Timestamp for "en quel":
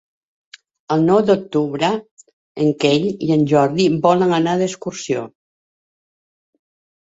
2.65-3.05